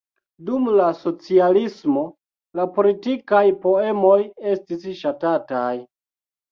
Dum 0.45 0.69
la 0.79 0.87
socialismo 1.01 2.07
la 2.61 2.67
politikaj 2.79 3.45
poemoj 3.69 4.19
estis 4.57 4.93
ŝatataj. 5.05 5.75